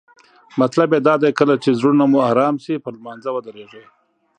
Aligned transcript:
مطلب 0.61 0.87
یې 0.95 0.99
دا 1.07 1.13
دی 1.21 1.31
کله 1.39 1.55
چې 1.63 1.69
زړونه 1.79 2.03
مو 2.11 2.19
آرام 2.31 2.55
شي 2.63 2.73
پر 2.83 2.93
لمانځه 2.99 3.29
ودریږئ. 3.33 3.85